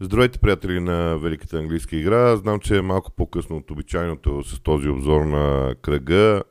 [0.00, 2.36] Здравейте, приятели на Великата английска игра.
[2.36, 6.42] Знам, че е малко по-късно от обичайното с този обзор на кръга.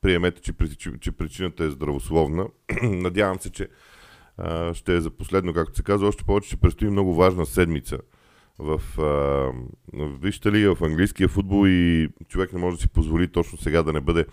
[0.00, 0.52] Приемете, че,
[1.00, 2.46] че причината е здравословна.
[2.82, 3.68] Надявам се, че
[4.38, 6.08] а, ще е за последно, както се казва.
[6.08, 7.98] Още повече, че предстои много важна седмица
[8.58, 8.80] в
[10.20, 13.92] Вижте лига, в английския футбол и човек не може да си позволи точно сега да
[13.92, 14.26] не бъде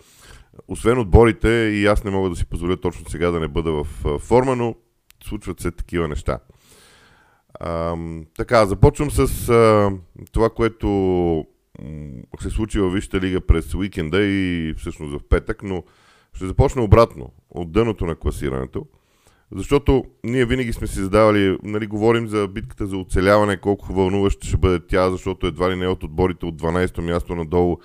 [0.68, 3.84] освен отборите и аз не мога да си позволя точно сега да не бъда в
[4.18, 4.74] форма, но
[5.24, 6.38] случват се такива неща.
[8.36, 9.90] Така, започвам с а,
[10.32, 11.46] това, което
[12.40, 15.82] се случи във Висшата лига през уикенда и всъщност в петък, но
[16.32, 18.86] ще започна обратно, от дъното на класирането.
[19.52, 24.56] Защото ние винаги сме си задавали, нали, говорим за битката за оцеляване, колко вълнуваща ще
[24.56, 27.78] бъде тя, защото едва ли не от отборите от 12-то място надолу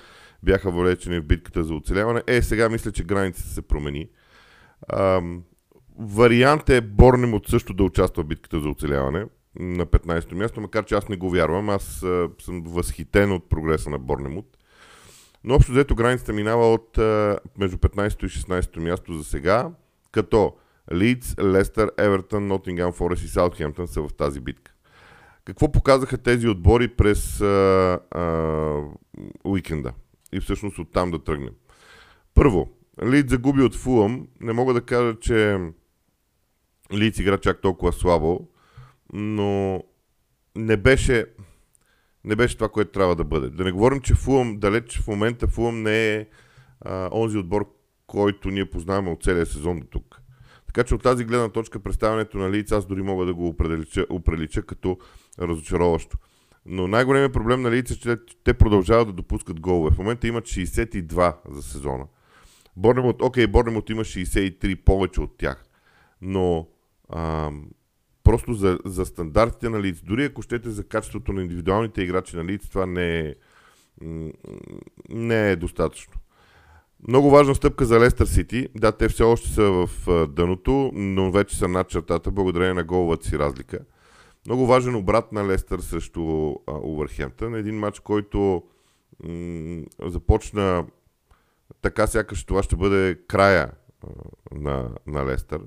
[0.44, 2.24] бяха влечени в битката за оцеляване.
[2.28, 4.10] Е, сега мисля, че границата се промени.
[4.94, 5.44] Ам,
[6.00, 9.26] вариант е Борнемот също да участва в битката за оцеляване
[9.60, 11.70] на 15-то място, макар че аз не го вярвам.
[11.70, 14.58] Аз а, съм възхитен от прогреса на Борнемут.
[15.44, 19.72] Но общо взето границата минава от а, между 15-то и 16-то място за сега,
[20.12, 20.56] като
[20.94, 24.74] Лидс, Лестър, Евертън, Нотингам, Форест и Саутхемптън са в тази битка.
[25.46, 28.84] Какво показаха тези отбори през а, а,
[29.44, 29.94] уикенда?
[30.32, 31.54] И всъщност оттам да тръгнем.
[32.34, 32.70] Първо,
[33.06, 34.28] Лид загуби от Фулъм.
[34.42, 35.58] Не мога да кажа, че
[36.94, 38.48] Лидс игра чак толкова слабо
[39.14, 39.84] но
[40.56, 41.26] не беше,
[42.24, 43.50] не беше това, което трябва да бъде.
[43.50, 46.26] Да не говорим, че Фулъм, далеч в момента Фулъм не е
[46.82, 47.74] а, онзи отбор,
[48.08, 50.22] който ние познаваме от целия сезон до тук.
[50.68, 54.06] Така че от тази гледна точка представянето на лица аз дори мога да го определича,
[54.10, 54.98] определича като
[55.40, 56.18] разочароващо.
[56.66, 59.96] Но най-големият проблем на лица е, че те продължават да допускат голове.
[59.96, 62.06] В момента имат 62 за сезона.
[62.76, 65.66] Борнемот, окей, Борнемот има 63 повече от тях.
[66.22, 66.68] Но
[67.14, 67.70] ам,
[68.30, 70.02] просто за, за стандартите на лиц.
[70.04, 73.36] Дори ако щете за качеството на индивидуалните играчи на лиц, това не е,
[75.10, 76.14] не е достатъчно.
[77.08, 78.68] Много важна стъпка за Лестър Сити.
[78.76, 79.90] Да, те все още са в
[80.28, 83.80] дъното, но вече са над чертата, благодарение на головата си разлика.
[84.46, 87.56] Много важен обрат на Лестър срещу Увърхемптън.
[87.56, 88.64] Един матч, който
[89.24, 90.86] м- започна
[91.82, 94.08] така, сякаш това ще бъде края а,
[94.52, 95.62] на, на Лестър.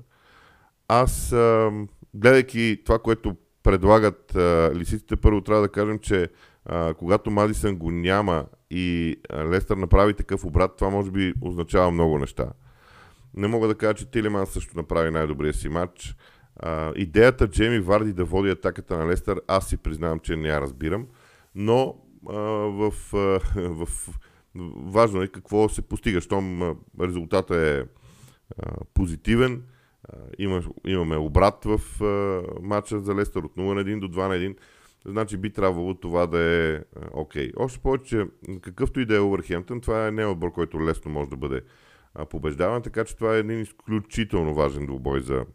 [0.87, 1.71] Аз а,
[2.13, 6.29] гледайки това, което предлагат а, лисиците, първо трябва да кажем, че
[6.65, 11.91] а, когато Мадисън го няма и а, Лестър направи такъв обрат, това може би означава
[11.91, 12.51] много неща.
[13.33, 16.15] Не мога да кажа, че Тилеман също направи най-добрия си матч.
[16.55, 20.61] А, идеята Джейми Варди да води атаката на Лестър, аз си признавам, че не я
[20.61, 21.07] разбирам,
[21.55, 21.95] но
[22.29, 23.17] а, в, а,
[23.55, 23.87] в,
[24.75, 27.83] важно е какво се постига, щом резултата е
[28.57, 29.63] а, позитивен
[30.37, 31.79] има, имаме обрат в
[32.61, 34.57] матча за Лестър от 0 на 1 до 2 на 1.
[35.05, 36.81] Значи би трябвало това да е
[37.13, 37.51] окей.
[37.51, 37.53] Okay.
[37.57, 38.27] Още повече,
[38.61, 41.61] какъвто и да е Овърхемптън, това е не отбор, който лесно може да бъде
[42.29, 45.45] побеждаван, така че това е един изключително важен двубой за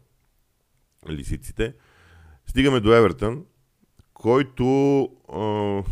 [1.09, 1.73] лисиците.
[2.47, 3.45] Стигаме до Евертън,
[4.13, 5.01] който
[5.33, 5.83] а,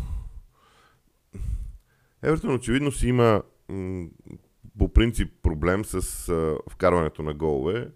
[2.24, 3.44] Евертън очевидно си има
[4.78, 6.02] по принцип проблем с
[6.70, 7.92] вкарването на голове.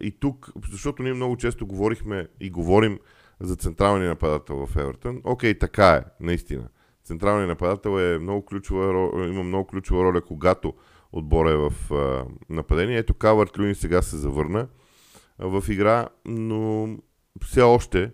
[0.00, 2.98] И тук, защото ние много често говорихме и говорим
[3.40, 5.20] за централния нападател в Евертън.
[5.24, 6.68] Окей, така е, наистина.
[7.04, 10.74] Централният нападател е много ключова, има много ключова роля, когато
[11.12, 12.98] отбора е в а, нападение.
[12.98, 14.68] Ето Кавърт Люин сега се завърна
[15.38, 16.88] в игра, но
[17.42, 18.12] все още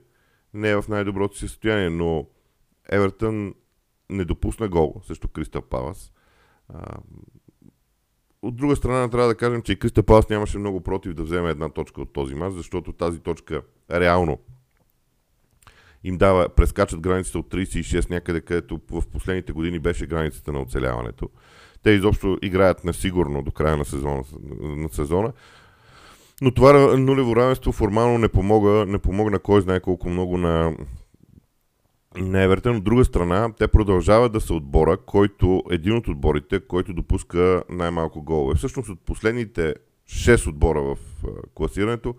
[0.55, 2.27] не е в най-доброто си състояние, но
[2.89, 3.55] Евертън
[4.11, 6.13] не допусна гол срещу Кристал Палас.
[8.43, 11.51] От друга страна трябва да кажем, че и Криста Палас нямаше много против да вземе
[11.51, 14.39] една точка от този мач, защото тази точка реално
[16.05, 21.29] им дава, прескачат границата от 36 някъде, където в последните години беше границата на оцеляването.
[21.83, 24.23] Те изобщо играят несигурно до края на сезона.
[24.61, 25.33] На сезона.
[26.43, 30.77] Но това нулево равенство формално не помога, не помогна кой знае колко много на
[32.17, 32.77] на Евертън.
[32.77, 38.23] От друга страна, те продължават да са отбора, който, един от отборите, който допуска най-малко
[38.23, 38.55] голове.
[38.55, 39.75] Всъщност от последните
[40.09, 40.97] 6 отбора в
[41.55, 42.15] класирането,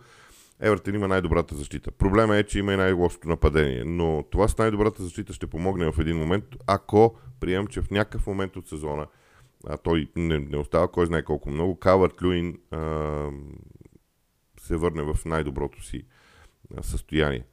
[0.59, 1.91] Евертън има най-добрата защита.
[1.91, 5.99] Проблема е, че има и най-лошото нападение, но това с най-добрата защита ще помогне в
[5.99, 9.07] един момент, ако приемам, че в някакъв момент от сезона
[9.67, 12.57] а той не, не остава кой знае колко много, Кавърт Люин
[14.59, 16.03] се върне в най-доброто си
[16.81, 17.45] състояние.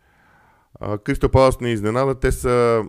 [1.05, 2.21] Кристо Палас не изненада.
[2.21, 2.85] Те са...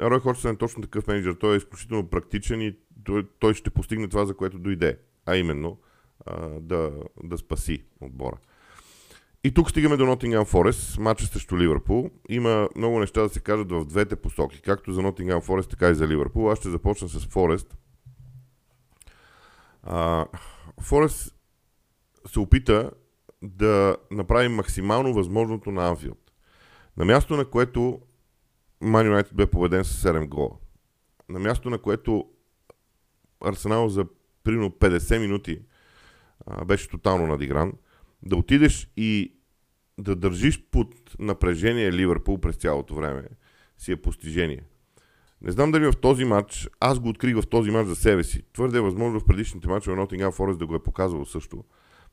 [0.00, 1.34] Рой Ходжсън е точно такъв менеджер.
[1.34, 4.98] Той е изключително практичен и той, той ще постигне това, за което дойде.
[5.26, 5.78] А именно
[6.26, 6.92] а, да,
[7.22, 8.36] да спаси отбора.
[9.44, 12.10] И тук стигаме до Nottingham Forest, матча срещу Ливърпул.
[12.28, 15.94] Има много неща да се кажат в двете посоки, както за Nottingham Forest, така и
[15.94, 16.50] за Ливърпул.
[16.50, 17.76] Аз ще започна с Форест.
[20.80, 21.34] Форест
[22.26, 22.90] се опита
[23.42, 26.27] да направи максимално възможното на Анфилд.
[26.98, 28.00] На място, на което
[28.80, 30.50] Ман Юнайтед бе победен с 7 гола.
[31.28, 32.28] На място, на което
[33.44, 34.06] Арсенал за
[34.44, 35.62] примерно 50 минути
[36.46, 37.72] а, беше тотално надигран.
[38.22, 39.34] Да отидеш и
[39.98, 43.24] да държиш под напрежение Ливърпул през цялото време
[43.78, 44.62] си е постижение.
[45.42, 48.42] Не знам дали в този матч, аз го открих в този матч за себе си.
[48.52, 51.64] Твърде е възможно в предишните матчове Nottingham Форест да го е показвал също.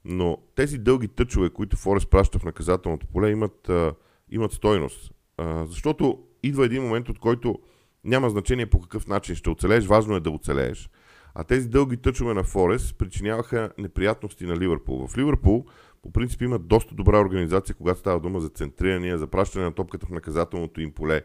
[0.05, 3.93] Но тези дълги тъчове, които Форест праща в наказателното поле, имат, а,
[4.31, 5.11] имат стойност.
[5.37, 7.59] А, защото идва един момент, от който
[8.03, 10.89] няма значение по какъв начин ще оцелееш, важно е да оцелееш.
[11.35, 15.07] А тези дълги тъчове на Форест причиняваха неприятности на Ливърпул.
[15.07, 15.65] В Ливърпул
[16.01, 20.05] по принцип имат доста добра организация, когато става дума за центриране, за пращане на топката
[20.05, 21.21] в наказателното им поле.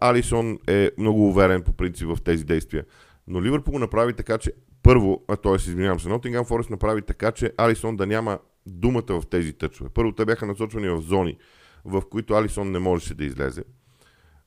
[0.00, 2.84] Алисон е много уверен по принцип в тези действия.
[3.28, 4.52] Но Ливърпул направи така, че
[4.82, 5.54] първо, т.е.
[5.54, 9.90] извинявам се, Нотингам Форест направи така, че Алисон да няма думата в тези тъчове.
[9.94, 11.38] Първо, те бяха насочвани в зони,
[11.86, 13.64] в които Алисон не можеше да излезе.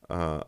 [0.10, 0.42] А,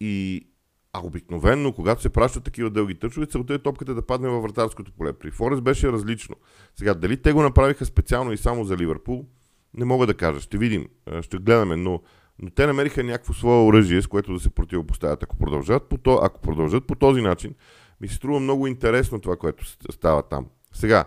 [0.00, 0.46] и
[0.92, 4.92] а обикновенно, когато се пращат такива дълги тъчове, целта е топката да падне във вратарското
[4.92, 5.12] поле.
[5.12, 6.36] При Форест беше различно.
[6.76, 9.26] Сега, дали те го направиха специално и само за Ливърпул,
[9.74, 10.40] не мога да кажа.
[10.40, 10.88] Ще видим,
[11.20, 12.02] ще гледаме, но,
[12.38, 15.22] но те намериха някакво свое оръжие, с което да се противопоставят.
[15.22, 17.54] Ако продължат по, то, ако продължат по този начин,
[18.00, 20.46] ми се струва много интересно това, което става там.
[20.72, 21.04] Сега,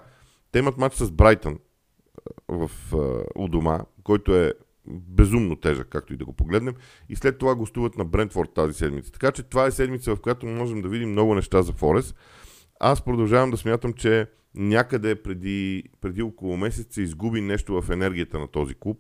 [0.52, 1.60] те имат матч с Брайтън
[2.48, 2.72] в,
[3.36, 4.54] у дома, който е
[4.92, 6.74] безумно тежък, както и да го погледнем.
[7.10, 9.12] И след това гостуват на Брентфорд тази седмица.
[9.12, 12.16] Така че това е седмица, в която можем да видим много неща за Форест.
[12.80, 18.40] Аз продължавам да смятам, че някъде преди, преди около месец се изгуби нещо в енергията
[18.40, 18.98] на този клуб.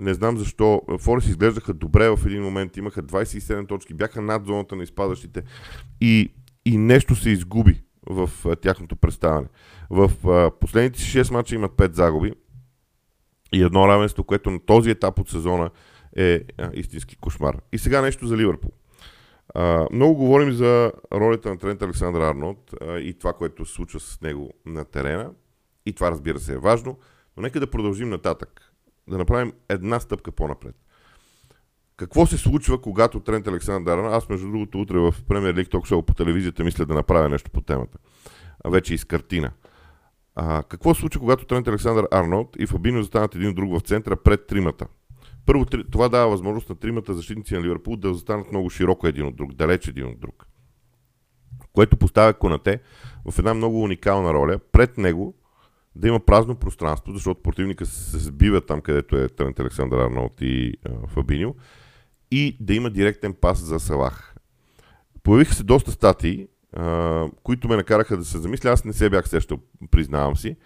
[0.00, 0.82] Не знам защо.
[0.98, 5.42] Форест изглеждаха добре в един момент, имаха 27 точки, бяха над зоната на изпадащите
[6.00, 6.34] и,
[6.64, 8.30] и нещо се изгуби в
[8.62, 9.48] тяхното представяне.
[9.90, 10.10] В
[10.60, 12.32] последните 6 мача имат 5 загуби
[13.52, 15.70] и едно равенство, което на този етап от сезона
[16.16, 17.56] е а, истински кошмар.
[17.72, 18.70] И сега нещо за Ливърпул.
[19.54, 24.00] А, много говорим за ролята на Трент Александър Арнолд а, и това, което се случва
[24.00, 25.30] с него на терена.
[25.86, 26.98] И това, разбира се, е важно.
[27.36, 28.72] Но нека да продължим нататък.
[29.08, 30.74] Да направим една стъпка по-напред.
[31.96, 34.14] Какво се случва, когато Трент Александър Арнолд...
[34.14, 37.50] Аз, между другото, утре в Премьер Лиг ток шоу по телевизията мисля да направя нещо
[37.50, 37.98] по темата.
[38.64, 39.50] А вече и с картина.
[40.34, 44.16] А, какво се случва, когато Трент Александър Арнолд и Фабино застанат един друг в центъра
[44.16, 44.86] пред тримата?
[45.46, 49.36] Първо, това дава възможност на тримата защитници на Ливърпул да застанат много широко един от
[49.36, 50.46] друг, далеч един от друг.
[51.72, 52.80] Което поставя Конате
[53.30, 54.58] в една много уникална роля.
[54.72, 55.34] Пред него
[55.96, 60.74] да има празно пространство, защото противника се сбива там, където е Трент Александър Арнолд и
[60.86, 61.54] а, Фабиньо,
[62.30, 64.34] и да има директен пас за Салах.
[65.22, 66.48] Появиха се доста статии,
[67.42, 68.70] които ме накараха да се замисля.
[68.70, 69.58] Аз не се бях сещал,
[69.90, 70.56] признавам си,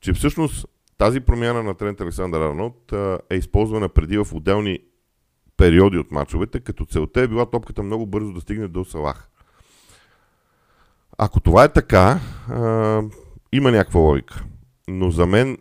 [0.00, 0.66] че всъщност
[0.98, 2.92] тази промяна на Трент Александър Арнолд
[3.30, 4.78] е използвана преди в отделни
[5.56, 9.28] периоди от мачовете, като целта е била топката много бързо да стигне до Салах.
[11.18, 13.02] Ако това е така, а,
[13.52, 14.44] има някаква логика.
[14.88, 15.58] Но за мен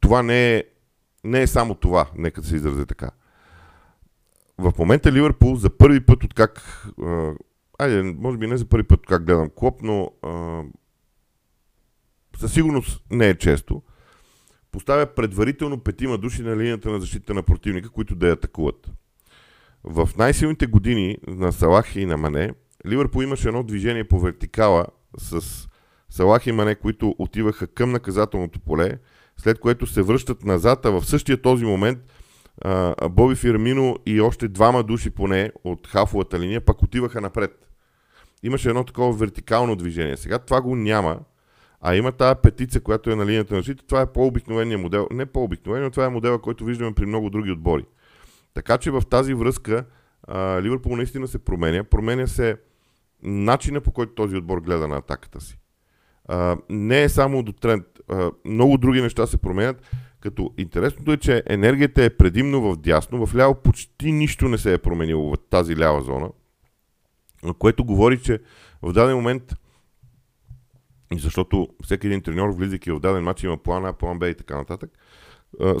[0.00, 0.64] това не е,
[1.24, 3.10] не е само това, нека се изрази така.
[4.58, 6.84] В момента Ливърпул за първи път, от как
[7.78, 10.62] айде, може би не за първи път как гледам Клоп, но а,
[12.38, 13.82] със сигурност не е често,
[14.72, 18.90] поставя предварително петима души на линията на защита на противника, които да я атакуват.
[19.84, 22.50] В най-силните години на Салах и на Мане,
[22.86, 24.86] Ливърпул имаше едно движение по вертикала
[25.18, 25.40] с
[26.10, 28.98] Салах и Мане, които отиваха към наказателното поле,
[29.36, 31.98] след което се връщат назад, а в същия този момент–
[33.10, 37.67] Боби Фирмино и още двама души поне от хафовата линия пък отиваха напред.
[38.42, 40.16] Имаше едно такова вертикално движение.
[40.16, 41.18] Сега това го няма,
[41.80, 43.86] а има тази петица, която е на линията на защита.
[43.86, 45.08] Това е по-обикновения модел.
[45.10, 47.84] Не по-обикновен, но това е модела, който виждаме при много други отбори.
[48.54, 49.84] Така че в тази връзка
[50.60, 51.84] Ливърпул наистина се променя.
[51.84, 52.56] Променя се
[53.22, 55.58] начина по който този отбор гледа на атаката си.
[56.68, 57.84] Не е само до тренд.
[58.44, 59.82] Много други неща се променят.
[60.20, 64.72] Като интересното е, че енергията е предимно в дясно, в ляво почти нищо не се
[64.72, 66.28] е променило в тази лява зона,
[67.58, 68.38] което говори, че
[68.82, 69.54] в даден момент,
[71.12, 74.56] защото всеки един треньор, влизайки в даден матч, има план А, план Б и така
[74.56, 74.90] нататък,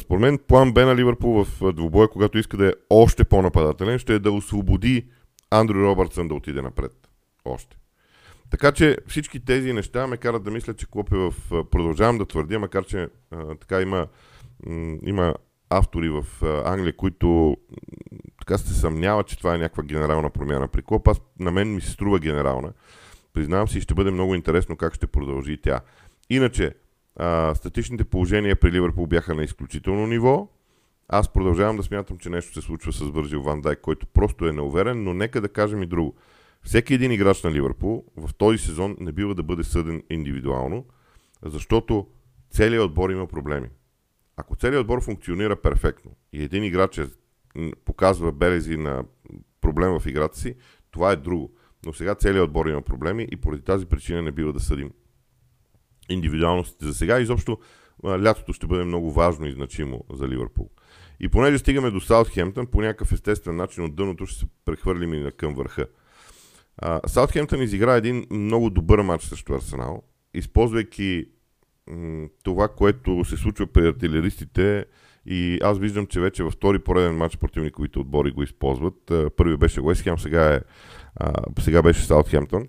[0.00, 4.14] според мен план Б на Ливърпул в двубоя, когато иска да е още по-нападателен, ще
[4.14, 5.08] е да освободи
[5.50, 7.08] Андрю Робъртсън да отиде напред.
[7.44, 7.76] Още.
[8.50, 11.34] Така че всички тези неща ме карат да мисля, че Клоп е в...
[11.70, 13.08] Продължавам да твърдя, макар че
[13.60, 14.06] така има
[15.02, 15.34] има
[15.70, 16.24] автори в
[16.64, 17.56] Англия, които
[18.48, 21.08] така се съмняват, че това е някаква генерална промяна при Клоп.
[21.08, 22.72] Аз, на мен ми се струва генерална.
[23.32, 25.80] Признавам си, ще бъде много интересно как ще продължи тя.
[26.30, 26.74] Иначе,
[27.16, 30.48] а, статичните положения при Ливърпул бяха на изключително ниво.
[31.08, 34.52] Аз продължавам да смятам, че нещо се случва с Вързил Ван Дайк, който просто е
[34.52, 36.16] неуверен, но нека да кажем и друго.
[36.62, 40.84] Всеки един играч на Ливърпул в този сезон не бива да бъде съден индивидуално,
[41.42, 42.06] защото
[42.50, 43.68] целият отбор има проблеми.
[44.36, 47.06] Ако целият отбор функционира перфектно и един играч е,
[47.84, 49.04] показва белези на
[49.60, 50.54] проблем в играта си,
[50.90, 51.54] това е друго.
[51.86, 54.90] Но сега целият отбор има проблеми и поради тази причина не бива да съдим
[56.08, 57.20] индивидуалностите за сега.
[57.20, 57.58] Изобщо
[58.04, 60.70] лятото ще бъде много важно и значимо за Ливърпул.
[61.20, 65.30] И понеже стигаме до Саутхемптън, по някакъв естествен начин от дъното ще се прехвърлим и
[65.36, 65.86] към върха.
[67.06, 70.02] Саутхемптън изигра един много добър матч срещу Арсенал,
[70.34, 71.26] използвайки
[71.86, 74.84] м- това, което се случва при артилеристите
[75.26, 79.12] и аз виждам, че вече във втори пореден матч противниковите отбори го използват.
[79.36, 80.60] Първи беше Уест Хем, сега, е,
[81.60, 82.68] сега беше Саутхемптън.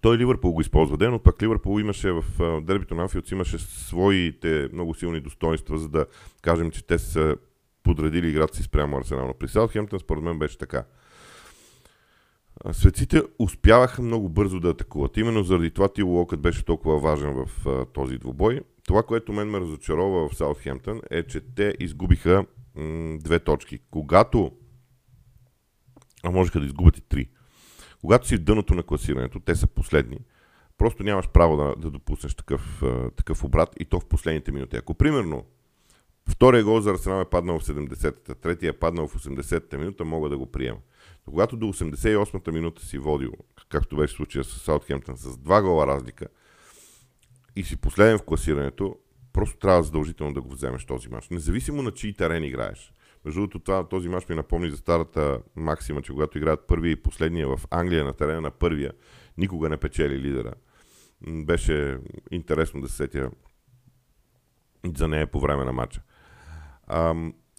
[0.00, 2.24] Той Ливърпул го използва ден, но пък Ливърпул имаше в
[2.62, 6.06] дербито на Анфилдс имаше своите много силни достоинства, за да
[6.42, 7.36] кажем, че те са
[7.82, 9.34] подредили играта си спрямо Арсенал.
[9.38, 10.84] При Саутхемптън според мен беше така.
[12.72, 15.16] Светците успяваха много бързо да атакуват.
[15.16, 18.60] Именно заради това Тило Локът беше толкова важен в а, този двубой.
[18.86, 23.78] Това, което мен ме разочарова в Саутхемптън е, че те изгубиха м- две точки.
[23.90, 24.52] Когато
[26.26, 27.28] а можеха да изгубят и три.
[28.00, 30.18] Когато си в дъното на класирането, те са последни,
[30.78, 32.82] просто нямаш право да, да допуснеш такъв,
[33.16, 34.76] такъв обрат и то в последните минути.
[34.76, 35.44] Ако примерно
[36.28, 40.28] втория гол за Арсенал е паднал в 70-та, третия е паднал в 80-та минута, мога
[40.28, 40.78] да го приема.
[41.26, 43.32] Когато до 88-та минута си водил,
[43.68, 46.26] както беше случая с Саутхемптън, с два гола разлика
[47.56, 48.96] и си последен в класирането,
[49.32, 51.28] просто трябва задължително да го вземеш този мач.
[51.28, 52.92] Независимо на чий терен играеш.
[53.24, 57.02] Между другото, това, този мач ми напомни за старата максима, че когато играят първия и
[57.02, 58.92] последния в Англия на терена на първия,
[59.38, 60.54] никога не печели лидера.
[61.28, 61.98] Беше
[62.30, 63.30] интересно да се сетя
[64.96, 66.02] за нея по време на матча.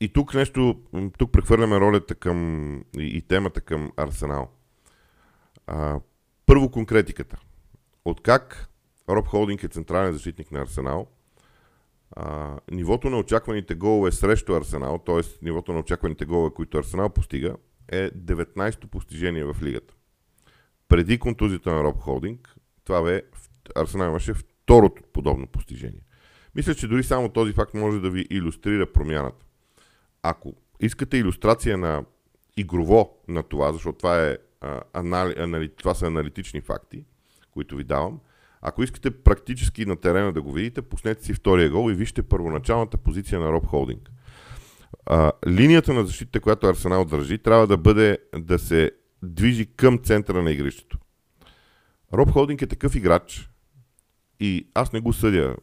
[0.02, 0.82] И тук нещо,
[1.18, 4.52] тук прехвърляме ролята към и, темата към Арсенал.
[5.68, 6.00] А,
[6.46, 7.38] първо конкретиката.
[8.06, 8.70] От как
[9.10, 11.08] Роб Холдинг е централен защитник на Арсенал,
[12.12, 15.46] а, нивото на очакваните голове срещу Арсенал, т.е.
[15.46, 17.56] нивото на очакваните голове, които Арсенал постига,
[17.88, 19.94] е 19-то постижение в лигата.
[20.88, 23.22] Преди контузията на Роб Холдинг, това бе,
[23.76, 26.02] Арсенал имаше второто подобно постижение.
[26.56, 29.47] Мисля, че дори само този факт може да ви иллюстрира промяната.
[30.30, 32.06] Ако искате иллюстрация на
[32.58, 37.06] игрово на това, защото това, е, а, анали, анали, това са аналитични факти,
[37.52, 38.20] които ви давам,
[38.62, 42.98] ако искате практически на терена да го видите, пуснете си втория гол и вижте първоначалната
[42.98, 44.12] позиция на Роб Холдинг.
[45.06, 48.92] А, линията на защита, която Арсенал държи, трябва да бъде да се
[49.24, 50.98] движи към центъра на игрището.
[52.14, 53.50] Роб Холдинг е такъв играч
[54.40, 55.56] и аз не го съдя.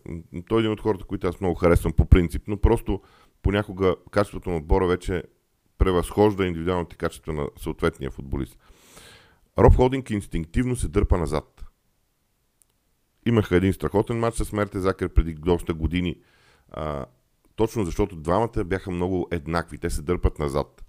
[0.48, 3.00] Той е един от хората, които аз много харесвам по принцип, но просто
[3.44, 5.22] понякога качеството на отбора вече
[5.78, 8.58] превъзхожда индивидуалните качества на съответния футболист.
[9.58, 11.64] Роб Холдинг инстинктивно се дърпа назад.
[13.26, 16.20] Имаха един страхотен матч с Мерте Закър преди доста години,
[16.70, 17.06] а,
[17.56, 19.78] точно защото двамата бяха много еднакви.
[19.78, 20.84] Те се дърпат назад.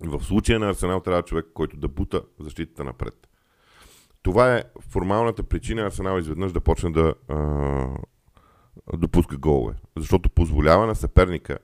[0.00, 3.28] В случая на Арсенал трябва човек, който да бута защитата напред.
[4.22, 7.36] Това е формалната причина Арсенал изведнъж да почне да а,
[8.96, 9.74] допуска голове.
[9.96, 11.58] Защото позволява на съперника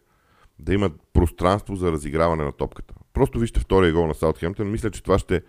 [0.59, 2.95] да има пространство за разиграване на топката.
[3.13, 4.71] Просто вижте втория гол на Саутхемптън.
[4.71, 5.43] Мисля, че това ще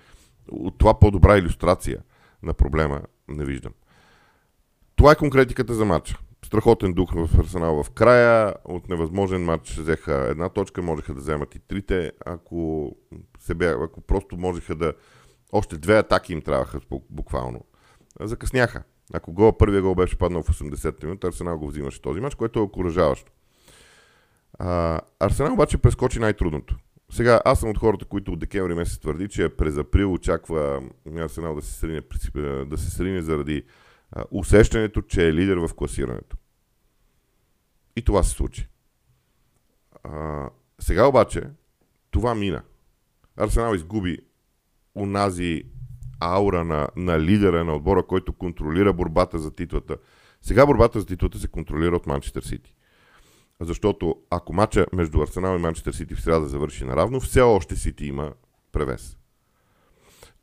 [0.51, 2.03] от това по-добра иллюстрация
[2.43, 3.73] на проблема не виждам.
[4.95, 6.17] Това е конкретиката за матча.
[6.45, 8.53] Страхотен дух в Арсенал в края.
[8.65, 12.11] От невъзможен матч взеха една точка, можеха да вземат и трите.
[12.25, 12.91] Ако,
[13.39, 14.93] се бя, ако просто можеха да...
[15.51, 16.79] Още две атаки им трябваха
[17.09, 17.61] буквално.
[18.21, 18.83] Закъсняха.
[19.13, 22.59] Ако гол, първия гол беше паднал в 80-та минута, Арсенал го взимаше този матч, което
[22.59, 23.31] е окоръжаващо.
[25.19, 26.77] Арсенал обаче прескочи най-трудното.
[27.11, 30.81] Сега, аз съм от хората, които от декември месец твърди, че през април очаква
[31.17, 32.01] Арсенал да се срине,
[32.65, 33.63] да се срине заради
[34.11, 36.37] а, усещането, че е лидер в класирането.
[37.95, 38.67] И това се случи.
[40.03, 41.43] А, сега обаче,
[42.11, 42.63] това мина.
[43.37, 44.17] Арсенал изгуби
[44.95, 45.63] унази
[46.19, 49.97] аура на, на лидера на отбора, който контролира борбата за титлата.
[50.41, 52.73] Сега борбата за титлата се контролира от Манчестър Сити.
[53.61, 58.05] Защото ако мача между Арсенал и Манчестър Сити в среда завърши наравно, все още Сити
[58.05, 58.33] има
[58.71, 59.17] превес.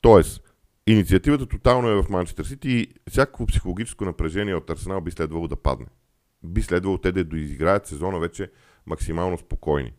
[0.00, 0.43] Тоест,
[0.87, 5.57] инициативата тотално е в Манчестър Сити и всякакво психологическо напрежение от Арсенал би следвало да
[5.57, 5.87] падне.
[6.45, 8.50] би следвало те да доизиграят сезона вече
[8.87, 9.93] максимално спокойни.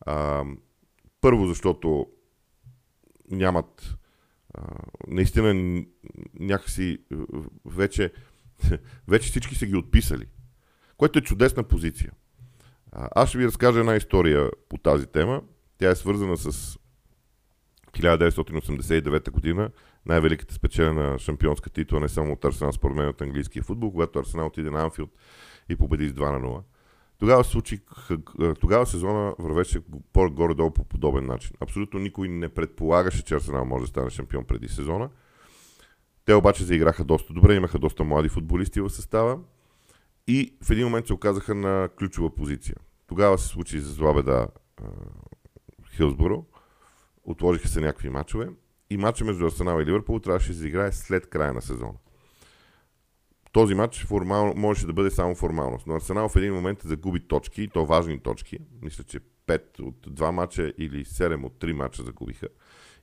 [0.00, 0.44] А,
[1.20, 2.06] първо, защото
[3.30, 3.96] нямат
[5.06, 5.84] наистина
[6.40, 6.98] някакси
[7.64, 8.12] вече,
[9.08, 10.26] вече всички са ги отписали,
[10.96, 12.12] което е чудесна позиция.
[12.92, 15.42] А, аз ще ви разкажа една история по тази тема.
[15.78, 16.78] Тя е свързана с
[17.92, 19.70] 1989 година,
[20.06, 24.46] най-великата спечелена шампионска титла, не само от Арсенал, според мен от английския футбол, когато Арсенал
[24.46, 25.10] отиде на Анфилд
[25.68, 26.62] и победи с 2 на 0.
[27.18, 27.80] Тогава, случи,
[28.60, 29.80] тогава сезона вървеше
[30.12, 31.56] по-горе-долу по подобен начин.
[31.60, 35.10] Абсолютно никой не предполагаше, че Арсенал може да стане шампион преди сезона.
[36.24, 39.38] Те обаче заиграха доста добре, имаха доста млади футболисти в състава
[40.26, 42.76] и в един момент се оказаха на ключова позиция.
[43.06, 44.46] Тогава се случи за зла беда
[45.96, 46.44] Хилсборо,
[47.24, 48.48] отложиха се някакви матчове
[48.90, 51.94] и матча между Арсенал и Ливърпул трябваше да се изиграе след края на сезона
[53.56, 55.86] този матч формално, можеше да бъде само формалност.
[55.86, 58.58] Но Арсенал в един момент загуби точки, то важни точки.
[58.82, 62.48] Мисля, че 5 от 2 мача или 7 от 3 мача загубиха.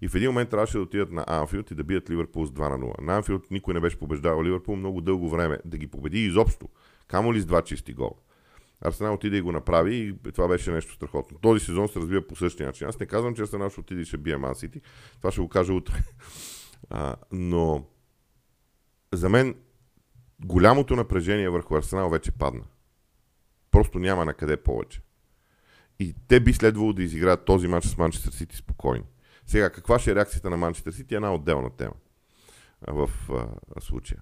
[0.01, 2.69] И в един момент трябваше да отидат на Анфилд и да бият Ливърпул с 2
[2.69, 3.01] на 0.
[3.01, 6.69] На Анфилд никой не беше побеждавал Ливърпул много дълго време да ги победи изобщо.
[7.07, 8.15] Камо ли с два чисти гола.
[8.81, 11.37] Арсенал отиде и го направи и това беше нещо страхотно.
[11.41, 12.87] Този сезон се развива по същия начин.
[12.87, 14.81] Аз не казвам, че Арсенал ще отиде и ще бие Ман Сити.
[15.17, 15.93] Това ще го кажа утре.
[16.89, 17.85] А, но
[19.13, 19.55] за мен
[20.39, 22.63] голямото напрежение върху Арсенал вече падна.
[23.71, 25.01] Просто няма на къде повече.
[25.99, 29.05] И те би следвало да изиграят този матч с Манчестър Сити спокойни.
[29.45, 31.93] Сега, каква ще е реакцията на Манчестър Сити е една отделна тема
[32.87, 34.21] в а, случая.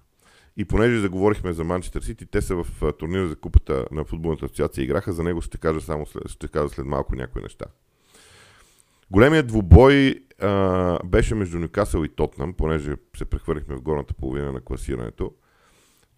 [0.56, 4.84] И понеже заговорихме за Манчестър Сити, те са в турнира за купата на футболната асоциация
[4.84, 5.12] играха.
[5.12, 7.64] За него ще кажа само след, ще кажа след малко някои неща.
[9.10, 14.60] Големият двубой а, беше между Нюкасъл и Тотнам, понеже се прехвърлихме в горната половина на
[14.60, 15.32] класирането.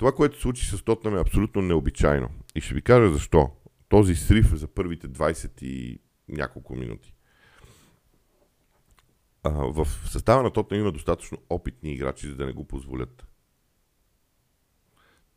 [0.04, 2.28] Това, което се случи с Тотнам е абсолютно необичайно.
[2.54, 3.50] И ще ви кажа защо.
[3.88, 7.14] Този срив за първите 20 и няколко минути.
[9.42, 13.26] А, в състава на Тотнам има достатъчно опитни играчи, за да не го позволят.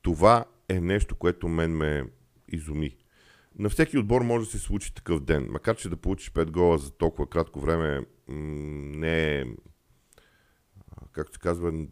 [0.02, 2.04] Това е нещо, което мен ме
[2.48, 2.98] изуми.
[3.60, 5.48] На всеки отбор може да се случи такъв ден.
[5.50, 9.46] Макар, че да получиш 5 гола за толкова кратко време, не е,
[11.12, 11.88] както се казва,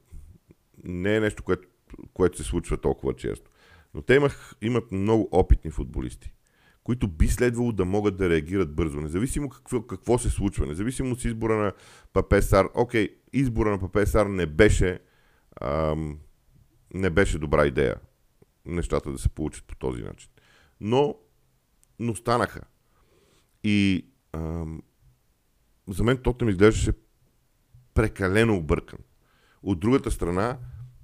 [0.84, 1.68] не е нещо, което
[2.14, 3.52] което се случва толкова често.
[3.94, 6.34] Но те имах, имат много опитни футболисти,
[6.84, 11.26] които би следвало да могат да реагират бързо, независимо какво, какво се случва, независимо от
[11.26, 11.74] избора на
[12.14, 12.68] Папе Сар.
[12.74, 15.00] Окей, избора на Папе Сар не беше,
[15.62, 16.20] ам,
[16.94, 17.96] не беше добра идея
[18.66, 20.30] нещата да се получат по този начин.
[20.82, 21.16] Но,
[22.00, 22.62] но станаха.
[23.64, 24.82] И ам,
[25.88, 26.94] за мен ми изглеждаше
[27.94, 29.00] прекалено объркан.
[29.64, 30.58] От другата страна,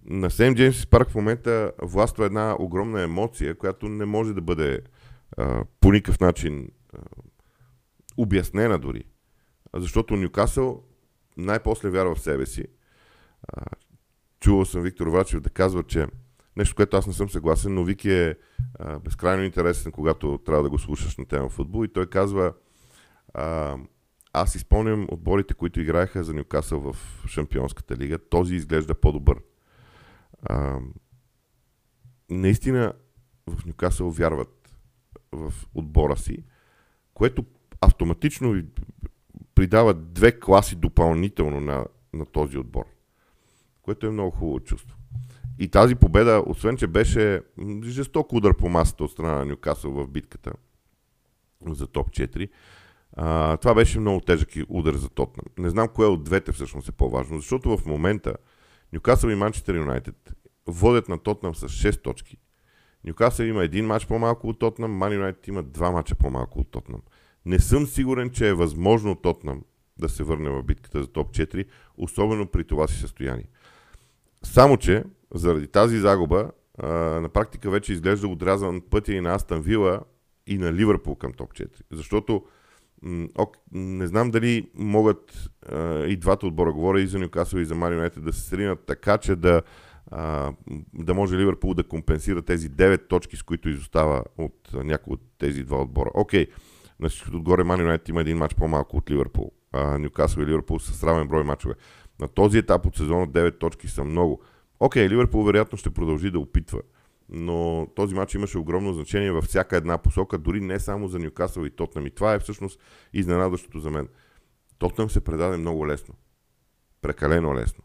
[0.06, 4.80] на Сейм Джеймс Парк в момента властва една огромна емоция, която не може да бъде
[5.38, 6.98] а, по никакъв начин а,
[8.18, 9.04] обяснена дори.
[9.76, 10.84] Защото Нюкасъл
[11.38, 12.66] най-после вярва в себе си.
[13.48, 13.66] А,
[14.40, 16.08] чувал съм Виктор Врачев да казва, че
[16.58, 18.36] нещо, което аз не съм съгласен, но Вики е
[18.80, 21.86] а, безкрайно интересен, когато трябва да го слушаш на тема футбол.
[21.86, 22.54] И той казва,
[23.34, 23.78] а,
[24.34, 28.18] аз изпълням отборите, които играеха за Нюкасъл в Шампионската лига.
[28.30, 29.38] Този изглежда по-добър
[30.42, 30.80] а,
[32.30, 32.94] наистина
[33.48, 34.74] в Нюкасъл вярват
[35.32, 36.44] в отбора си,
[37.14, 37.46] което
[37.82, 38.62] автоматично
[39.56, 42.86] придава две класи допълнително на, на този отбор,
[43.82, 44.98] което е много хубаво чувство.
[45.60, 47.42] И тази победа, освен че беше
[47.84, 50.54] жесток удар по масата от страна на Нюкасъл в битката
[51.68, 52.50] за топ 4,
[53.14, 55.46] а, това беше много тежък удар за Тотнам.
[55.58, 58.36] Не знам кое от двете всъщност е по-важно, защото в момента
[58.94, 60.34] Нюкасъл и Манчестър Юнайтед
[60.68, 62.38] водят на Тотнам с 6 точки.
[63.04, 67.02] Нюкасъл има един матч по-малко от Тотнам, Ман Юнайтед има два мача по-малко от Тотнам.
[67.46, 69.64] Не съм сигурен, че е възможно Тотнам
[69.98, 71.66] да се върне в битката за топ 4,
[71.98, 73.48] особено при това си състояние.
[74.44, 76.52] Само, че заради тази загуба
[77.22, 80.02] на практика вече изглежда отрязан пътя и на Астан Вила
[80.48, 81.68] и на Ливърпул към топ 4.
[81.92, 82.46] Защото
[83.38, 87.76] ок, не знам дали могат а, и двата отбора, говоря и за Нюкасъл и за
[87.76, 89.62] Мари да се сринат така, че да,
[90.12, 90.54] а,
[90.94, 95.64] да може Ливърпул да компенсира тези 9 точки, с които изостава от някои от тези
[95.64, 96.10] два отбора.
[96.14, 96.48] Окей,
[97.00, 99.52] на всичкото отгоре Ман има един матч по-малко от Ливърпул.
[100.00, 101.74] Нюкасъл и Ливърпул с равен брой мачове.
[102.20, 104.42] На този етап от сезона 9 точки са много.
[104.80, 106.82] Окей, Ливърпул вероятно ще продължи да опитва
[107.32, 111.66] но този матч имаше огромно значение във всяка една посока, дори не само за Ньюкасъл
[111.66, 112.08] и Тотнам.
[112.08, 112.80] И това е всъщност
[113.14, 114.08] изненадващото за мен.
[114.78, 116.16] Тотнам се предаде много лесно.
[117.02, 117.84] Прекалено лесно.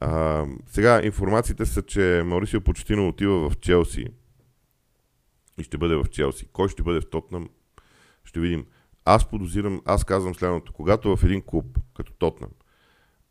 [0.00, 4.06] А, сега информациите са, че Маурисио Почтино отива в Челси.
[5.58, 6.46] и ще бъде в Челси.
[6.52, 7.48] Кой ще бъде в Тотнам,
[8.24, 8.66] ще видим.
[9.04, 10.72] Аз подозирам, аз казвам следното.
[10.72, 12.50] Когато в един клуб, като Тотнам,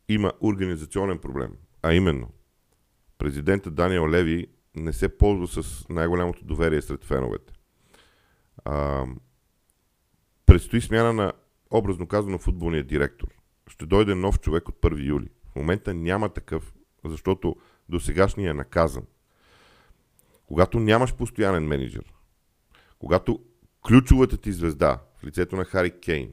[0.08, 2.28] има организационен проблем, а именно
[3.18, 7.52] президентът Даниел Леви не се ползва с най-голямото доверие сред феновете.
[8.64, 9.06] А,
[10.46, 11.32] предстои смяна на,
[11.70, 13.28] образно казано, футболния директор.
[13.68, 15.28] Ще дойде нов човек от 1 юли.
[15.52, 17.56] В момента няма такъв, защото
[17.88, 19.04] до сегашния е наказан.
[20.46, 22.14] Когато нямаш постоянен менеджер,
[22.98, 23.40] когато
[23.86, 26.32] ключовата ти звезда в лицето на Хари Кейн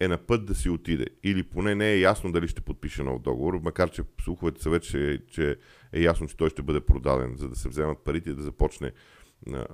[0.00, 3.22] е на път да си отиде, или поне не е ясно дали ще подпише нов
[3.22, 5.56] договор, макар че слуховете са вече, че
[5.92, 8.92] е ясно, че той ще бъде продаден, за да се вземат парите и да започне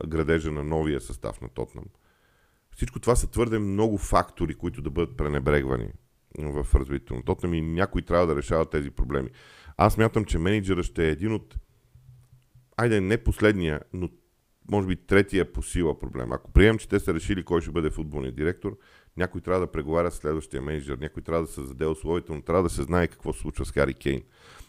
[0.09, 1.85] градежа на новия състав на Тотнам.
[2.71, 5.89] Всичко това са твърде много фактори, които да бъдат пренебрегвани
[6.39, 9.31] в развитието на Тотнам и някой трябва да решава тези проблеми.
[9.77, 11.57] Аз мятам, че менеджера ще е един от
[12.77, 14.09] айде не последния, но
[14.71, 16.33] може би третия по сила проблем.
[16.33, 18.79] Ако приемем, че те са решили кой ще бъде футболният директор,
[19.17, 22.71] някой трябва да преговаря с следващия менеджер, някой трябва да създаде условията, но трябва да
[22.71, 24.23] се знае какво се случва с Хари Кейн.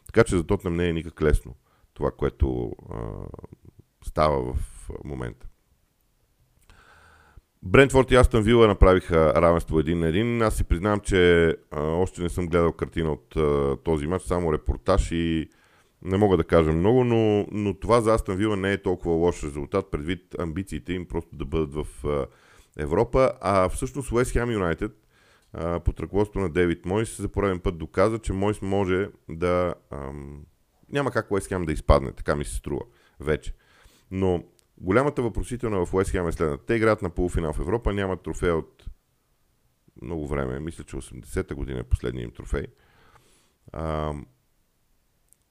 [0.05, 1.55] Така че за Тотнам не е никак лесно
[1.93, 2.97] това, което а,
[4.05, 5.47] става в момента.
[7.63, 10.41] Брентфорд и Астън Вила направиха равенство един на един.
[10.41, 14.53] Аз си признавам, че а, още не съм гледал картина от а, този матч, само
[14.53, 15.49] репортаж и
[16.01, 19.43] не мога да кажа много, но, но това за Астън Вила не е толкова лош
[19.43, 22.25] резултат, предвид амбициите им просто да бъдат в а,
[22.77, 23.33] Европа.
[23.41, 24.91] А всъщност Уест Хем Юнайтед
[25.85, 29.73] под ръководството на Дейвид Мойс за пореден път доказа, че Мойс може да...
[29.91, 30.45] Ам,
[30.89, 32.81] няма как Уест Хем да изпадне, така ми се струва
[33.19, 33.53] вече.
[34.11, 34.43] Но
[34.77, 36.65] голямата въпросителна в Уест Хем е следната.
[36.65, 38.85] Те играят на полуфинал в Европа, нямат трофей от
[40.01, 40.59] много време.
[40.59, 42.65] Мисля, че 80-та година е последния им трофей.
[43.73, 44.27] Ам,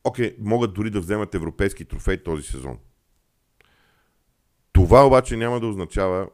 [0.05, 2.79] окей, могат дори да вземат европейски трофей този сезон.
[4.73, 6.29] Това обаче няма да означава,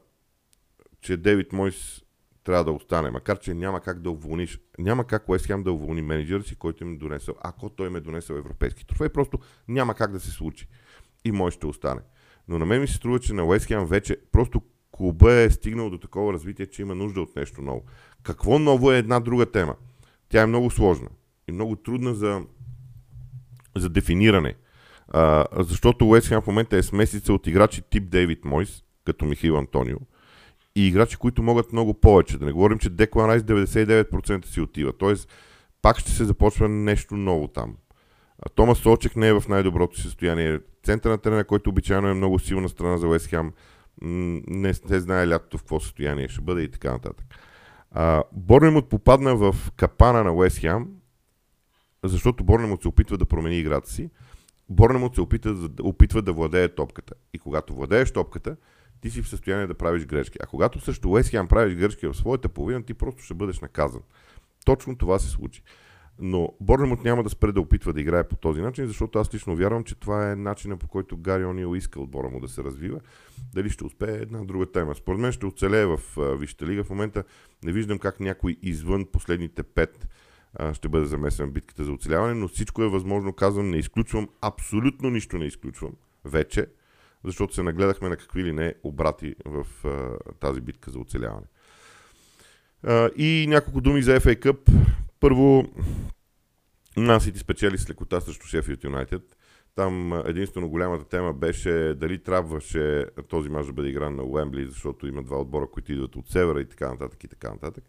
[1.02, 2.02] че Девид Мойс
[2.44, 6.02] трябва да остане, макар че няма как да уволниш, няма как Уест Хем да уволни
[6.02, 9.38] менеджера си, който им е донесъл, ако той им е донесъл европейски трофей, просто
[9.68, 10.68] няма как да се случи.
[11.24, 12.00] И Мойс ще остане.
[12.48, 14.62] Но на мен ми се струва, че на Уест Хем вече просто
[14.92, 17.82] клуба е стигнал до такова развитие, че има нужда от нещо ново.
[18.22, 19.76] Какво ново е една друга тема?
[20.28, 21.08] Тя е много сложна
[21.48, 22.42] и много трудна за,
[23.76, 24.54] за дефиниране.
[25.08, 29.58] А, защото Уест Хем в момента е смесица от играчи тип Дейвид Мойс, като Михаил
[29.58, 29.98] Антонио,
[30.76, 32.38] и играчи, които могат много повече.
[32.38, 34.92] Да не говорим, че Деклан Райс 99% си отива.
[34.92, 35.28] Тоест,
[35.82, 37.76] пак ще се започва нещо ново там.
[38.46, 40.60] А Томас Солчек не е в най-доброто си състояние.
[40.82, 43.52] Център на терена, който обичайно е много силна страна за Уест Хем,
[44.02, 47.26] не, не знае лятото в какво състояние ще бъде и така нататък.
[48.32, 50.88] Борнемот попадна в капана на Уест Хем,
[52.04, 54.10] защото Борнемот се опитва да промени играта си.
[54.68, 57.14] Борнемот се опитва, опитва да владее топката.
[57.34, 58.56] И когато владееш топката,
[59.02, 60.38] ти си в състояние да правиш грешки.
[60.42, 64.02] А когато също Уест Хем правиш грешки в своята половина, ти просто ще бъдеш наказан.
[64.64, 65.62] Точно това се случи.
[66.18, 69.56] Но Борнемот няма да спре да опитва да играе по този начин, защото аз лично
[69.56, 73.00] вярвам, че това е начинът по който Гари Онил иска отбора му да се развива.
[73.54, 74.94] Дали ще успее една друга тема.
[74.94, 76.00] Според мен ще оцелее в
[76.38, 76.84] Висшата лига.
[76.84, 77.24] В момента
[77.64, 80.08] не виждам как някой извън последните пет
[80.72, 85.10] ще бъде замесен в битката за оцеляване, но всичко е възможно, казвам, не изключвам, абсолютно
[85.10, 85.92] нищо не изключвам
[86.24, 86.66] вече
[87.24, 91.46] защото се нагледахме на какви ли не обрати в а, тази битка за оцеляване.
[92.82, 94.72] А, и няколко думи за FA Cup.
[95.20, 95.64] Първо,
[96.96, 99.36] Нансити спечели с лекота срещу Шефилд Юнайтед.
[99.74, 105.06] Там единствено голямата тема беше дали трябваше този мач да бъде игран на Уембли, защото
[105.06, 107.84] има два отбора, които идват от севера и така нататък и така нататък.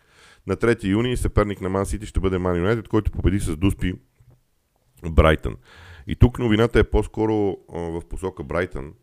[0.48, 3.94] На 3 юни съперник на Ман Сити ще бъде Ман Юнайтед, който победи с Дуспи
[5.12, 5.56] Брайтън.
[6.08, 8.94] И тук новината е по-скоро в посока Брайтън,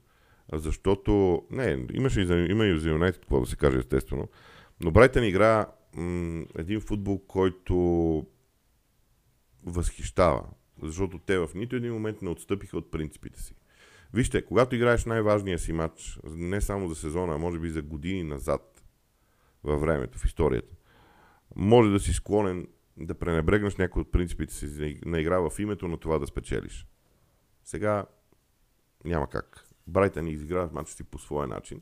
[0.52, 4.28] защото, не, имаше и за, има и за Юнайтед, какво да се каже, естествено.
[4.80, 8.26] Но Брайтън игра м- един футбол, който
[9.64, 10.44] възхищава.
[10.82, 13.54] Защото те в нито един момент не отстъпиха от принципите си.
[14.12, 18.22] Вижте, когато играеш най-важния си матч, не само за сезона, а може би за години
[18.22, 18.84] назад
[19.64, 20.74] във времето, в историята,
[21.56, 25.96] може да си склонен да пренебрегнеш някои от принципите си на игра в името на
[25.96, 26.86] това да спечелиш.
[27.64, 28.06] Сега
[29.04, 29.69] няма как.
[29.90, 31.80] Брайтън изигра матча си по своя начин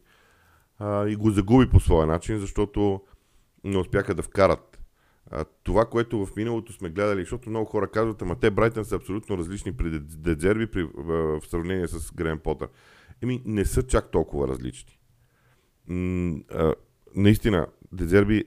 [0.79, 3.03] а, и го загуби по своя начин, защото
[3.65, 4.81] не успяха да вкарат
[5.31, 8.97] а, това, което в миналото сме гледали, защото много хора казват, ама те Брайтън са
[8.97, 12.69] абсолютно различни при Дедзерби при, в, сравнение с Грен Потър.
[13.23, 14.99] Еми, не са чак толкова различни.
[16.51, 16.75] А,
[17.15, 18.45] наистина, Дедзерби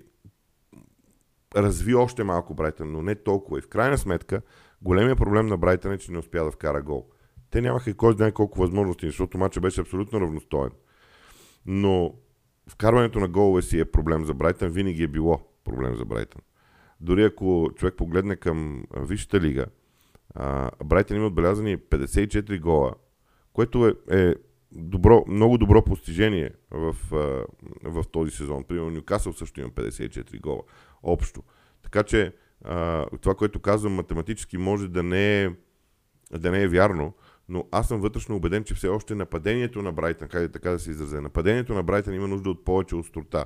[1.56, 3.60] разви още малко Брайтън, но не толкова.
[3.60, 4.41] И в крайна сметка,
[4.82, 7.10] големия проблем на Брайтън е, че не успя да вкара гол
[7.51, 10.71] те нямаха и кой знае колко възможности, защото матча беше абсолютно равностоен.
[11.65, 12.13] Но
[12.69, 16.41] вкарването на голове си е проблем за Брайтън, винаги е било проблем за Брайтън.
[16.99, 19.65] Дори ако човек погледне към Висшата лига,
[20.85, 22.93] Брайтън има отбелязани 54 гола,
[23.53, 24.35] което е, е
[24.71, 26.95] добро, много добро постижение в,
[27.83, 28.63] в този сезон.
[28.63, 30.61] Примерно Нюкасъл също има 54 гола
[31.03, 31.43] общо.
[31.83, 32.33] Така че
[33.21, 35.49] това, което казвам математически, може да не е,
[36.31, 37.13] да не е вярно,
[37.49, 40.80] но аз съм вътрешно убеден, че все още нападението на Брайтън, как е така да
[40.80, 43.45] се изразя, нападението на Брайтън има нужда от повече острота.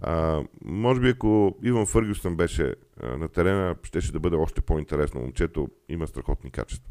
[0.00, 5.20] А, може би ако Иван Фъргюсън беше а, на терена, щеше да бъде още по-интересно.
[5.20, 6.90] Момчето има страхотни качества.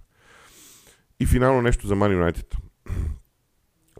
[1.19, 2.55] И финално нещо за Man United.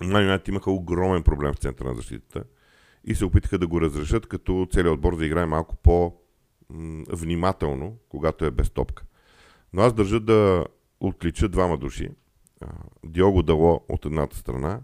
[0.02, 2.44] Man United имаха огромен проблем в центъра на защитата
[3.04, 8.52] и се опитаха да го разрешат, като целият отбор да играе малко по-внимателно, когато е
[8.52, 9.04] без топка.
[9.74, 10.66] Но аз държа да
[11.00, 12.10] отлича двама души.
[13.06, 14.82] Диого Дало от едната страна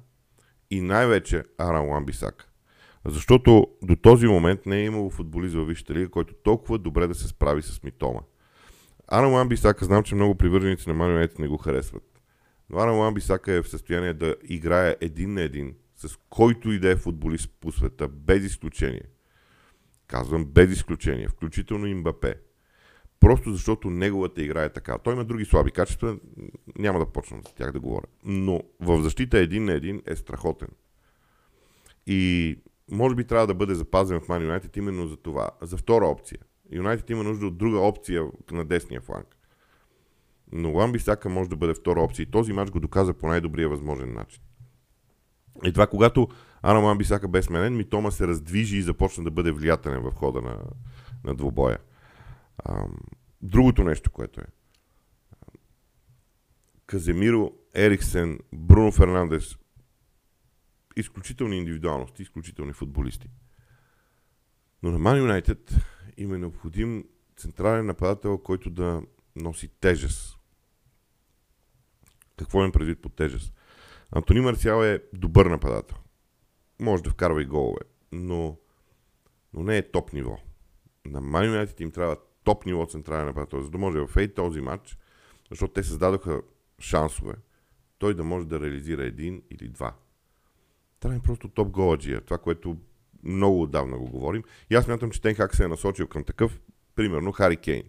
[0.71, 2.51] и най-вече Аран Ламбисак.
[3.05, 7.15] Защото до този момент не е имало футболист във Висшата лига, който толкова добре да
[7.15, 8.19] се справи с Митома.
[9.07, 12.21] Аран Ламбисака знам, че много привърженици на Man не го харесват.
[12.69, 16.89] Но Аран Ламбисака е в състояние да играе един на един с който и да
[16.89, 19.03] е футболист по света, без изключение.
[20.07, 22.35] Казвам без изключение, включително и Мбапе.
[23.19, 24.97] Просто защото неговата игра е така.
[24.97, 26.17] Той има други слаби качества,
[26.77, 28.07] няма да почна с тях да говоря.
[28.23, 30.69] Но в защита един на един е страхотен.
[32.07, 32.55] И
[32.91, 35.49] може би трябва да бъде запазен в Man United именно за това.
[35.61, 36.39] За втора опция.
[36.71, 39.37] Юнайтед има нужда от друга опция на десния фланг.
[40.51, 43.69] Но Ламби Сака може да бъде втора опция и този матч го доказа по най-добрия
[43.69, 44.41] възможен начин.
[45.63, 46.27] И това, когато
[46.61, 50.57] Ана Мамбисака бе сменен, Митома се раздвижи и започна да бъде влиятелен в хода на,
[51.23, 51.77] на двубоя.
[52.57, 52.85] А,
[53.41, 54.45] другото нещо, което е.
[56.85, 59.57] Каземиро, Ериксен, Бруно Фернандес,
[60.95, 63.29] изключителни индивидуалности, изключителни футболисти.
[64.83, 65.81] Но на Man United
[66.17, 67.05] им е необходим
[67.37, 69.01] централен нападател, който да
[69.35, 70.37] носи тежест.
[72.37, 73.53] Какво им предвид по тежест?
[74.11, 75.97] Антони Марциал е добър нападател.
[76.79, 78.57] Може да вкарва и голове, но,
[79.53, 80.37] но не е топ ниво.
[81.05, 84.61] На Man United им трябва топ ниво централен нападател, за да може в ей този
[84.61, 84.97] матч,
[85.49, 86.41] защото те създадоха
[86.79, 87.33] шансове,
[87.97, 89.93] той да може да реализира един или два.
[90.99, 92.77] Трябва просто топ голаджия, това, което
[93.23, 94.43] много отдавна го говорим.
[94.69, 96.59] И аз мятам, че Тенхак се е насочил към такъв,
[96.95, 97.83] примерно Хари Кейн.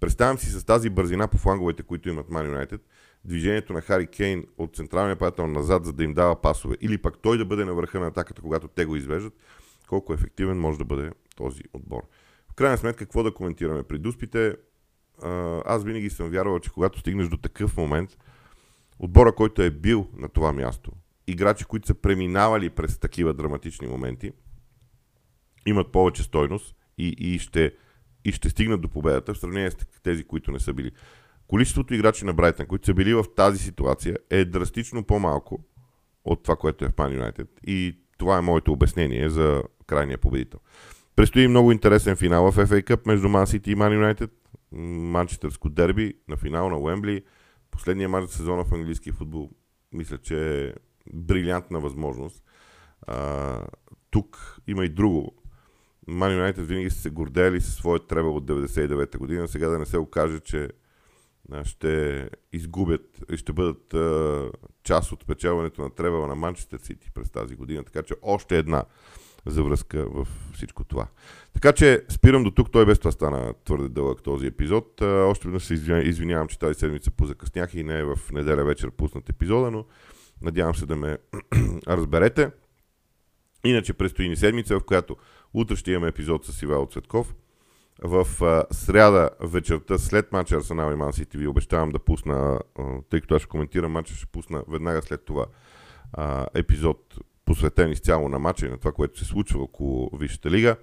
[0.00, 2.80] Представям си с тази бързина по фланговете, които имат Man United,
[3.24, 7.18] движението на Хари Кейн от централния нападател назад, за да им дава пасове, или пък
[7.18, 9.34] той да бъде на върха на атаката, когато те го извеждат,
[9.88, 12.02] колко ефективен може да бъде този отбор.
[12.60, 13.82] Крайна сметка, какво да коментираме?
[13.82, 14.56] При дуспите,
[15.64, 18.18] аз винаги съм вярвал, че когато стигнеш до такъв момент,
[18.98, 20.92] отбора, който е бил на това място,
[21.26, 24.32] играчи, които са преминавали през такива драматични моменти,
[25.66, 27.74] имат повече стойност и, и, ще,
[28.24, 30.92] и ще стигнат до победата в сравнение с тези, които не са били.
[31.46, 35.64] Количеството играчи на Брайтън, които са били в тази ситуация, е драстично по-малко
[36.24, 37.48] от това, което е в Man United.
[37.66, 40.60] И това е моето обяснение за крайния победител.
[41.16, 44.30] Престои много интересен финал в FA Cup между Man City и Man United.
[44.72, 47.24] Манчестърско дерби на финал на Уембли.
[47.70, 49.50] Последния мач за сезона в английски футбол.
[49.92, 50.72] Мисля, че е
[51.12, 52.42] брилянтна възможност.
[53.06, 53.62] А,
[54.10, 55.34] тук има и друго.
[56.08, 59.48] Man United винаги са се гордели със своят требъл от 99-та година.
[59.48, 60.68] Сега да не се окаже, че
[61.64, 64.50] ще изгубят и ще бъдат а,
[64.84, 67.84] част от печелването на требела на Манчестър Сити през тази година.
[67.84, 68.84] Така че още една
[69.46, 71.06] завръзка в всичко това.
[71.52, 72.70] Така че спирам до тук.
[72.70, 75.02] Той без това стана твърде дълъг този епизод.
[75.02, 75.74] Още веднъж се
[76.04, 79.84] извинявам, че тази седмица позакъснях и не е в неделя вечер пуснат епизода, но
[80.42, 81.18] надявам се да ме
[81.88, 82.50] разберете.
[83.64, 85.16] Иначе предстои ни седмица, в която
[85.54, 87.34] утре ще имаме епизод с Ивайло Цветков–
[88.02, 88.26] в
[88.70, 92.60] сряда вечерта, след мача Арсенал и Ман Сити, ви обещавам да пусна,
[93.10, 95.46] тъй като аз ще коментирам мача, ще пусна веднага след това
[96.54, 97.18] епизод,
[97.50, 100.76] посветен изцяло на мача и на това, което се случва около Висшата лига.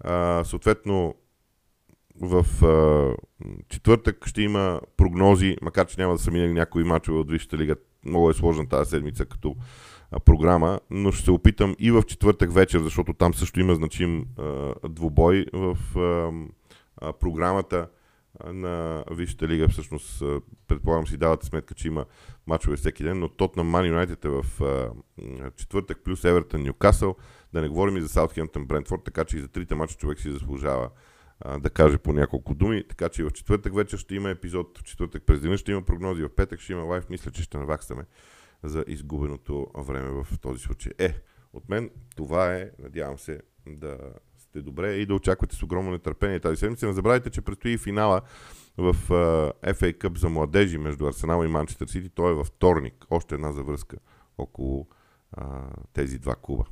[0.00, 1.14] А, съответно,
[2.20, 3.14] в а,
[3.68, 7.76] четвъртък ще има прогнози, макар че няма да са минали някои мачове от Висшата лига.
[8.04, 9.56] Много е сложна тази седмица като
[10.24, 14.74] програма, но ще се опитам и в четвъртък вечер, защото там също има значим а,
[14.88, 16.32] двубой в а,
[16.96, 17.88] а, програмата
[18.44, 19.68] на Висшата лига.
[19.68, 20.22] Всъщност,
[20.66, 22.04] предполагам си давате сметка, че има
[22.46, 24.44] мачове всеки ден, но тот на Ман Юнайтед е в
[25.56, 27.16] четвъртък плюс Евертън Ньюкасъл.
[27.52, 30.32] Да не говорим и за Саутхемптън Брентфорд, така че и за трите мача човек си
[30.32, 30.90] заслужава
[31.60, 32.84] да каже по няколко думи.
[32.88, 35.82] Така че и в четвъртък вечер ще има епизод, в четвъртък през деня ще има
[35.82, 37.08] прогнози, в петък ще има лайв.
[37.10, 38.04] Мисля, че ще наваксаме
[38.62, 40.92] за изгубеното време в този случай.
[40.98, 41.14] Е,
[41.52, 43.98] От мен това е, надявам се да
[44.48, 46.86] сте добре и да очаквате с огромно нетърпение тази седмица.
[46.86, 48.20] Не забравяйте, че предстои финала
[48.76, 52.08] в uh, FA Cup за младежи между Арсенал и Манчестър Сити.
[52.08, 53.06] Той е във вторник.
[53.10, 53.96] Още една завръзка
[54.38, 54.88] около
[55.36, 56.64] uh, тези два клуба.